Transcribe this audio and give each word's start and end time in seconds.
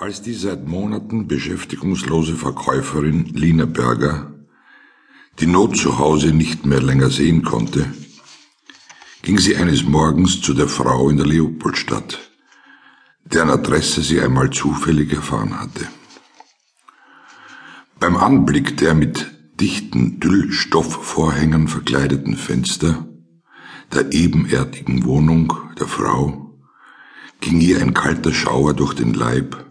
Als 0.00 0.22
die 0.22 0.32
seit 0.32 0.66
Monaten 0.66 1.28
beschäftigungslose 1.28 2.34
Verkäuferin 2.34 3.26
Lina 3.34 3.66
Berger 3.66 4.32
die 5.40 5.46
Not 5.46 5.76
zu 5.76 5.98
Hause 5.98 6.32
nicht 6.32 6.64
mehr 6.64 6.80
länger 6.80 7.10
sehen 7.10 7.42
konnte, 7.42 7.84
ging 9.20 9.38
sie 9.38 9.56
eines 9.56 9.84
Morgens 9.84 10.40
zu 10.40 10.54
der 10.54 10.68
Frau 10.68 11.10
in 11.10 11.18
der 11.18 11.26
Leopoldstadt, 11.26 12.18
deren 13.26 13.50
Adresse 13.50 14.00
sie 14.00 14.22
einmal 14.22 14.48
zufällig 14.48 15.12
erfahren 15.12 15.60
hatte. 15.60 15.86
Beim 17.98 18.16
Anblick 18.16 18.78
der 18.78 18.94
mit 18.94 19.30
dichten 19.60 20.18
Tüllstoffvorhängen 20.18 21.68
verkleideten 21.68 22.38
Fenster 22.38 23.06
der 23.92 24.10
ebenerdigen 24.14 25.04
Wohnung 25.04 25.52
der 25.78 25.88
Frau 25.88 26.58
ging 27.42 27.60
ihr 27.60 27.82
ein 27.82 27.92
kalter 27.92 28.32
Schauer 28.32 28.72
durch 28.72 28.94
den 28.94 29.12
Leib 29.12 29.69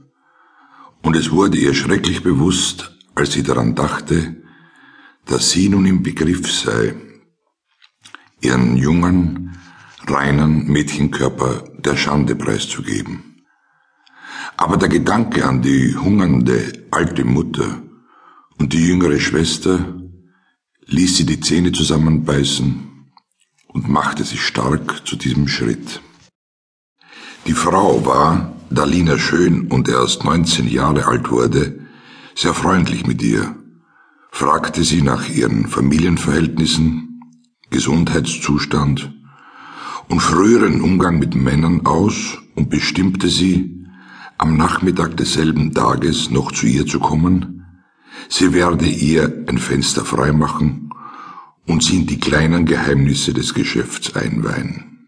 und 1.02 1.16
es 1.16 1.32
wurde 1.32 1.58
ihr 1.58 1.74
schrecklich 1.74 2.24
bewusst, 2.24 2.98
als 3.16 3.34
sie 3.34 3.44
daran 3.44 3.76
dachte, 3.76 4.36
dass 5.26 5.52
sie 5.52 5.70
nun 5.70 5.86
im 5.86 6.04
Begriff 6.04 6.52
sei, 6.52 6.96
ihren 8.42 8.78
jungen, 8.78 9.58
reinen 10.08 10.68
Mädchenkörper 10.68 11.64
der 11.78 11.96
Schande 11.96 12.36
preiszugeben. 12.36 13.44
Aber 14.58 14.78
der 14.78 14.90
Gedanke 14.90 15.46
an 15.46 15.62
die 15.62 15.96
hungernde 15.96 16.88
alte 16.92 17.24
Mutter 17.24 17.82
und 18.58 18.74
die 18.74 18.88
jüngere 18.88 19.20
Schwester 19.20 19.96
ließ 20.86 21.18
sie 21.18 21.26
die 21.26 21.40
Zähne 21.40 21.72
zusammenbeißen 21.72 22.90
und 23.68 23.88
machte 23.88 24.24
sich 24.24 24.42
stark 24.42 25.08
zu 25.08 25.16
diesem 25.16 25.48
Schritt. 25.48 26.02
Die 27.46 27.54
Frau 27.54 28.06
war, 28.06 28.59
da 28.70 28.86
Lina 28.86 29.18
schön 29.18 29.68
und 29.68 29.90
erst 29.90 30.24
19 30.24 30.68
Jahre 30.68 31.08
alt 31.08 31.32
wurde, 31.32 31.80
sehr 32.36 32.54
freundlich 32.54 33.06
mit 33.06 33.22
ihr, 33.22 33.56
fragte 34.32 34.84
sie 34.84 35.02
nach 35.02 35.28
ihren 35.28 35.68
Familienverhältnissen, 35.68 37.22
Gesundheitszustand 37.72 39.14
und 40.08 40.22
früheren 40.22 40.82
Umgang 40.82 41.20
mit 41.20 41.36
Männern 41.36 41.86
aus 41.86 42.38
und 42.56 42.70
bestimmte 42.70 43.28
sie, 43.28 43.86
am 44.38 44.56
Nachmittag 44.56 45.18
desselben 45.18 45.74
Tages 45.74 46.30
noch 46.30 46.52
zu 46.52 46.66
ihr 46.66 46.86
zu 46.86 47.00
kommen, 47.00 47.66
sie 48.30 48.54
werde 48.54 48.86
ihr 48.86 49.46
ein 49.48 49.58
Fenster 49.58 50.06
freimachen 50.06 50.92
und 51.68 51.84
sie 51.84 51.98
in 51.98 52.08
die 52.08 52.20
kleinen 52.20 52.66
Geheimnisse 52.66 53.34
des 53.34 53.54
Geschäfts 53.54 54.16
einweihen. 54.16 54.99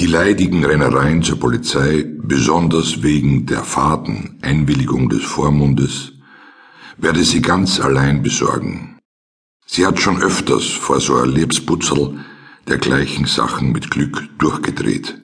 Die 0.00 0.06
leidigen 0.06 0.64
Rennereien 0.64 1.22
zur 1.22 1.38
Polizei, 1.38 2.06
besonders 2.06 3.02
wegen 3.02 3.44
der 3.44 3.62
faden 3.64 4.38
Einwilligung 4.40 5.10
des 5.10 5.22
Vormundes, 5.22 6.12
werde 6.96 7.22
sie 7.22 7.42
ganz 7.42 7.78
allein 7.80 8.22
besorgen. 8.22 8.98
Sie 9.66 9.86
hat 9.86 10.00
schon 10.00 10.22
öfters 10.22 10.64
vor 10.64 11.00
so 11.00 11.16
ein 11.16 11.28
Lebsputzel 11.28 12.18
dergleichen 12.66 13.26
Sachen 13.26 13.72
mit 13.72 13.90
Glück 13.90 14.26
durchgedreht. 14.38 15.20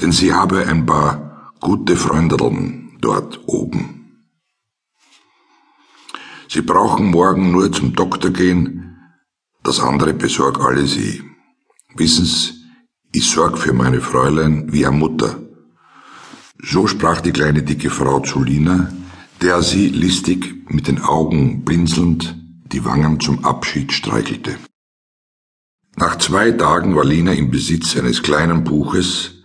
Denn 0.00 0.12
sie 0.12 0.32
habe 0.32 0.68
ein 0.68 0.86
paar 0.86 1.52
gute 1.58 1.96
Freundeln 1.96 2.96
dort 3.00 3.40
oben. 3.46 4.28
Sie 6.46 6.62
brauchen 6.62 7.10
morgen 7.10 7.50
nur 7.50 7.72
zum 7.72 7.92
Doktor 7.92 8.30
gehen, 8.30 9.00
das 9.64 9.80
andere 9.80 10.14
besorg 10.14 10.60
alle 10.60 10.86
sie. 10.86 11.24
Wissen 11.96 12.24
Sie, 12.24 12.53
ich 13.14 13.30
sorg 13.30 13.58
für 13.58 13.72
meine 13.72 14.00
Fräulein 14.00 14.72
wie 14.72 14.84
eine 14.84 14.96
Mutter. 14.96 15.40
So 16.60 16.88
sprach 16.88 17.20
die 17.20 17.32
kleine 17.32 17.62
dicke 17.62 17.90
Frau 17.90 18.20
zu 18.20 18.42
Lina, 18.42 18.92
der 19.40 19.62
sie 19.62 19.88
listig 19.88 20.68
mit 20.68 20.88
den 20.88 21.00
Augen 21.00 21.64
blinzelnd 21.64 22.36
die 22.72 22.84
Wangen 22.84 23.20
zum 23.20 23.44
Abschied 23.44 23.92
streichelte. 23.92 24.56
Nach 25.96 26.18
zwei 26.18 26.50
Tagen 26.50 26.96
war 26.96 27.04
Lina 27.04 27.32
im 27.32 27.50
Besitz 27.52 27.96
eines 27.96 28.22
kleinen 28.22 28.64
Buches, 28.64 29.44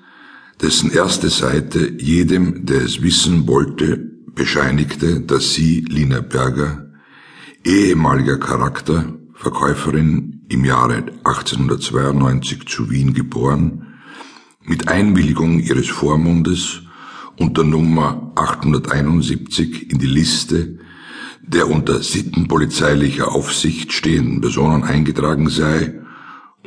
dessen 0.62 0.91
erste 0.91 1.30
Seite 1.30 1.94
jedem, 2.00 2.66
der 2.66 2.81
es 2.81 3.03
wissen 3.03 3.47
wollte, 3.47 3.97
bescheinigte, 4.34 5.22
dass 5.22 5.53
sie, 5.53 5.81
Lina 5.81 6.22
Berger, 6.22 6.91
ehemaliger 7.63 8.40
Charakter, 8.40 9.13
Verkäuferin 9.39 10.45
im 10.50 10.66
Jahre 10.66 11.05
1892 11.23 12.67
zu 12.67 12.89
Wien 12.89 13.13
geboren, 13.13 14.00
mit 14.66 14.89
Einwilligung 14.89 15.61
ihres 15.61 15.88
Vormundes 15.88 16.81
unter 17.38 17.63
Nummer 17.63 18.33
871 18.35 19.91
in 19.91 19.97
die 19.97 20.07
Liste 20.07 20.79
der 21.41 21.69
unter 21.69 22.03
sittenpolizeilicher 22.03 23.31
Aufsicht 23.31 23.94
stehenden 23.94 24.41
Personen 24.41 24.83
eingetragen 24.83 25.50
sei 25.50 26.01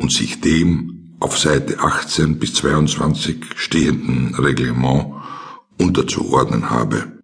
und 0.01 0.11
sich 0.11 0.41
dem 0.41 1.15
auf 1.21 1.39
Seite 1.39 1.79
18 1.79 2.39
bis 2.39 2.55
22 2.55 3.51
stehenden 3.55 4.35
Reglement 4.35 5.13
unterzuordnen 5.79 6.71
habe. 6.71 7.23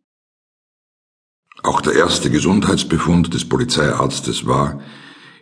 Auch 1.62 1.80
der 1.80 1.94
erste 1.94 2.30
Gesundheitsbefund 2.30 3.32
des 3.32 3.48
Polizeiarztes 3.48 4.47
war 4.47 4.82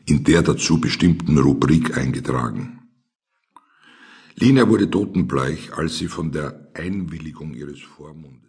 in 0.07 0.25
der 0.25 0.43
dazu 0.43 0.81
bestimmten 0.81 1.37
Rubrik 1.39 1.97
eingetragen. 1.97 2.79
Lina 4.37 4.69
wurde 4.69 4.89
totenbleich, 4.89 5.73
als 5.73 5.99
sie 5.99 6.09
von 6.09 6.31
der 6.31 6.71
Einwilligung 6.75 7.55
ihres 7.55 7.81
Vormundes 7.81 8.37